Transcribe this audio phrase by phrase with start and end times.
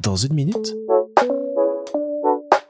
[0.00, 0.74] Dans une minute,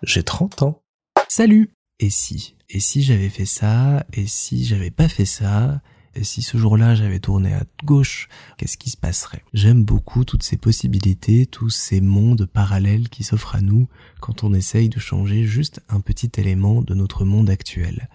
[0.03, 0.83] j'ai 30 ans.
[1.29, 5.81] Salut Et si Et si j'avais fait ça Et si j'avais pas fait ça
[6.15, 8.29] Et si ce jour-là j'avais tourné à gauche
[8.59, 9.43] Qu'est-ce qui se passerait?
[9.55, 13.89] J'aime beaucoup toutes ces possibilités, tous ces mondes parallèles qui s'offrent à nous
[14.21, 18.09] quand on essaye de changer juste un petit élément de notre monde actuel.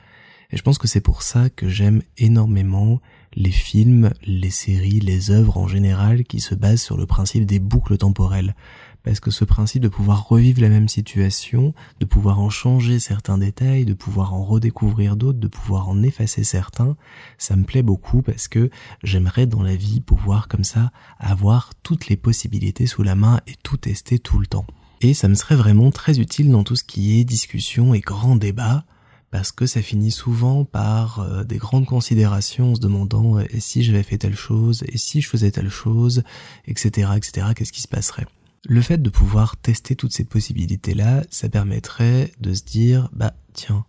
[0.52, 3.00] Et je pense que c'est pour ça que j'aime énormément
[3.34, 7.60] les films, les séries, les œuvres en général qui se basent sur le principe des
[7.60, 8.56] boucles temporelles.
[9.04, 13.38] Parce que ce principe de pouvoir revivre la même situation, de pouvoir en changer certains
[13.40, 16.96] détails, de pouvoir en redécouvrir d'autres, de pouvoir en effacer certains,
[17.40, 18.70] ça me plaît beaucoup parce que
[19.04, 23.56] j'aimerais dans la vie pouvoir comme ça avoir toutes les possibilités sous la main et
[23.64, 24.68] tout tester tout le temps.
[25.00, 28.36] Et ça me serait vraiment très utile dans tout ce qui est discussion et grand
[28.36, 28.86] débat,
[29.32, 33.62] parce que ça finit souvent par euh, des grandes considérations en se demandant euh, et
[33.62, 36.24] si j'avais fait telle chose, et si je faisais telle chose,
[36.66, 38.28] etc., etc., qu'est-ce qui se passerait?
[38.66, 43.86] Le fait de pouvoir tester toutes ces possibilités-là, ça permettrait de se dire, bah tiens,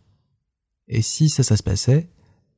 [0.88, 2.08] et si ça, ça se passait,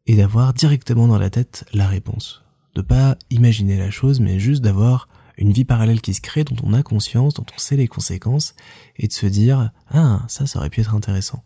[0.07, 2.45] et d'avoir directement dans la tête la réponse.
[2.75, 5.09] De pas imaginer la chose, mais juste d'avoir
[5.39, 8.55] une vie parallèle qui se crée, dont on a conscience, dont on sait les conséquences,
[8.97, 11.43] et de se dire, ah, ça, ça aurait pu être intéressant.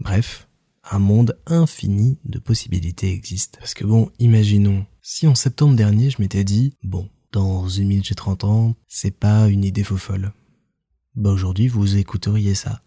[0.00, 0.47] Bref,
[0.90, 3.56] un monde infini de possibilités existe.
[3.58, 8.06] Parce que bon, imaginons, si en septembre dernier je m'étais dit, bon, dans une minute
[8.06, 10.32] j'ai 30 ans, c'est pas une idée faux folle.
[11.14, 12.82] Bah aujourd'hui vous écouteriez ça.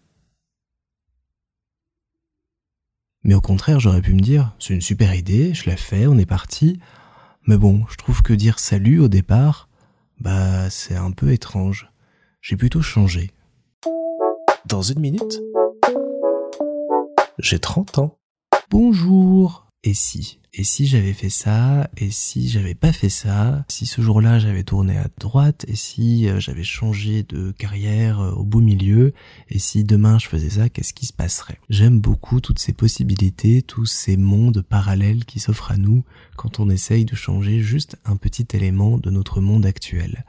[3.24, 6.18] Mais au contraire, j'aurais pu me dire, c'est une super idée, je la fais, on
[6.18, 6.80] est parti.
[7.46, 9.68] Mais bon, je trouve que dire salut au départ,
[10.20, 11.88] bah c'est un peu étrange.
[12.40, 13.30] J'ai plutôt changé.
[14.66, 15.40] Dans une minute,
[17.42, 18.18] j'ai 30 ans.
[18.70, 19.66] Bonjour.
[19.82, 24.00] Et si Et si j'avais fait ça Et si j'avais pas fait ça Si ce
[24.00, 28.60] jour-là j'avais tourné à droite Et si euh, j'avais changé de carrière euh, au beau
[28.60, 29.12] milieu
[29.50, 31.58] Et si demain je faisais ça, qu'est-ce qui se passerait?
[31.68, 36.04] J'aime beaucoup toutes ces possibilités, tous ces mondes parallèles qui s'offrent à nous
[36.36, 40.24] quand on essaye de changer juste un petit élément de notre monde actuel.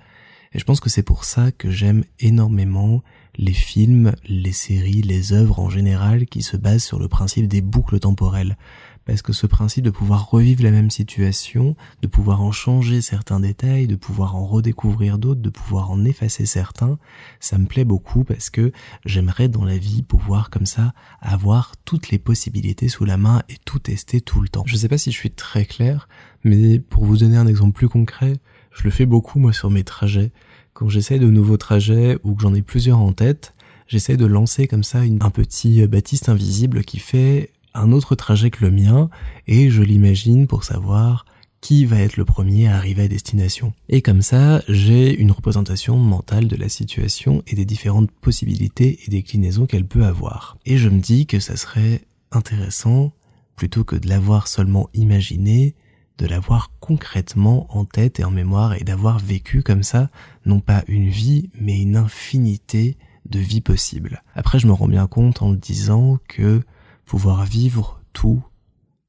[0.54, 3.04] Et je pense que c'est pour ça que j'aime énormément
[3.36, 7.62] les films, les séries, les œuvres en général qui se basent sur le principe des
[7.62, 8.58] boucles temporelles.
[9.06, 13.42] Parce que ce principe de pouvoir revivre la même situation, de pouvoir en changer certains
[13.42, 16.98] détails, de pouvoir en redécouvrir d'autres, de pouvoir en effacer certains,
[17.42, 18.72] ça me plaît beaucoup parce que
[19.06, 23.58] j'aimerais dans la vie pouvoir comme ça avoir toutes les possibilités sous la main et
[23.66, 24.64] tout tester tout le temps.
[24.66, 26.08] Je sais pas si je suis très clair,
[26.46, 28.38] mais pour vous donner un exemple plus concret,
[28.72, 30.32] je le fais beaucoup moi sur mes trajets.
[30.74, 33.54] Quand j'essaie de nouveaux trajets ou que j'en ai plusieurs en tête,
[33.88, 38.66] j'essaie de lancer comme ça un petit baptiste invisible qui fait un autre trajet que
[38.66, 39.10] le mien
[39.46, 41.26] et je l'imagine pour savoir
[41.62, 43.72] qui va être le premier à arriver à destination.
[43.88, 49.10] Et comme ça, j'ai une représentation mentale de la situation et des différentes possibilités et
[49.10, 50.58] déclinaisons qu'elle peut avoir.
[50.66, 52.02] Et je me dis que ça serait
[52.32, 53.14] intéressant,
[53.56, 55.76] plutôt que de l'avoir seulement imaginé,
[56.18, 60.10] de l'avoir concrètement en tête et en mémoire et d'avoir vécu comme ça,
[60.46, 64.22] non pas une vie, mais une infinité de vies possibles.
[64.36, 66.62] Après, je me rends bien compte en le disant que
[67.06, 68.44] pouvoir vivre tout,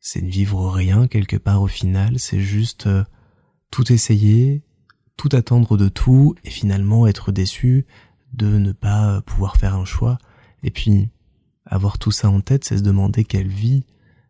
[0.00, 3.04] c'est ne vivre rien quelque part au final, c'est juste euh,
[3.70, 4.62] tout essayer,
[5.16, 7.86] tout attendre de tout et finalement être déçu
[8.32, 10.18] de ne pas pouvoir faire un choix.
[10.62, 11.10] Et puis,
[11.66, 13.84] avoir tout ça en tête, c'est se demander quelle vie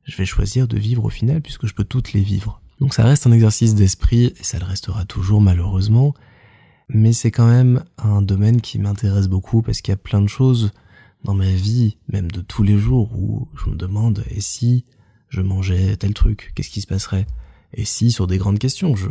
[0.05, 2.61] je vais choisir de vivre au final puisque je peux toutes les vivre.
[2.85, 6.13] Donc ça reste un exercice d'esprit, et ça le restera toujours malheureusement,
[6.91, 10.29] mais c'est quand même un domaine qui m'intéresse beaucoup parce qu'il y a plein de
[10.29, 10.71] choses
[11.25, 14.85] dans ma vie, même de tous les jours, où je me demande, et si
[15.31, 17.27] je mangeais tel truc, qu'est-ce qui se passerait?
[17.73, 19.09] Et si, sur des grandes questions, je...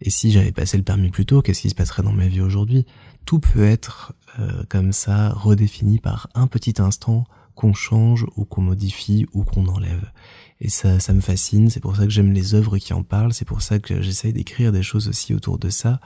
[0.00, 2.40] Et si j'avais passé le permis plus tôt, qu'est-ce qui se passerait dans ma vie
[2.40, 2.86] aujourd'hui?
[3.24, 7.24] Tout peut être euh, comme ça redéfini par un petit instant
[7.56, 10.12] qu'on change ou qu'on modifie ou qu'on enlève.
[10.60, 13.32] Et ça, ça me fascine, c'est pour ça que j'aime les œuvres qui en parlent,
[13.32, 16.00] c'est pour ça que j'essaye d'écrire des choses aussi autour de ça,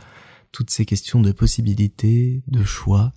[0.52, 3.12] toutes ces questions de possibilités, de choix,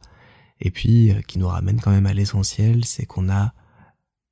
[0.59, 3.53] et puis euh, qui nous ramènent quand même à l'essentiel, c'est qu'on a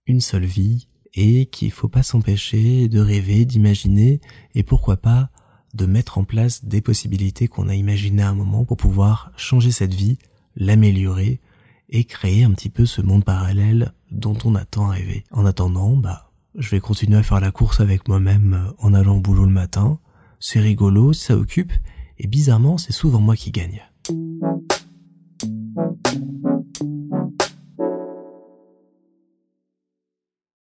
[0.05, 4.19] une seule vie et qu'il faut pas s'empêcher de rêver, d'imaginer,
[4.55, 5.29] et pourquoi pas
[5.73, 9.71] de mettre en place des possibilités qu'on a imaginées à un moment pour pouvoir changer
[9.71, 10.17] cette vie,
[10.55, 11.39] l'améliorer
[11.91, 15.23] et créer un petit peu ce monde parallèle dont on a tant rêvé.
[15.31, 19.17] En attendant, bah, je vais continuer à faire la course avec moi-même euh, en allant
[19.17, 19.99] au boulot le matin.
[20.39, 21.73] C'est rigolo, ça occupe,
[22.17, 23.81] et bizarrement, c'est souvent moi qui gagne.